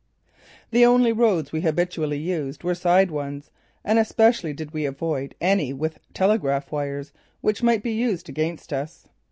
[0.71, 3.51] The only roads we habitually used were side ones,
[3.85, 9.07] and especially did we avoid any with telegraph wires which might be used against us.